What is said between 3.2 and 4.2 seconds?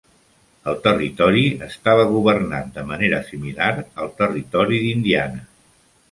similar al